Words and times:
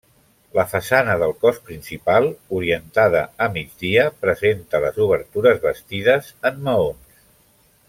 La 0.59 0.63
façana 0.69 1.17
del 1.23 1.33
cos 1.43 1.59
principal, 1.67 2.29
orientada 2.61 3.21
a 3.47 3.49
migdia, 3.59 4.07
presenta 4.25 4.83
les 4.87 4.99
obertures 5.07 5.63
bastides 5.69 6.35
en 6.53 6.59
maons. 6.71 7.23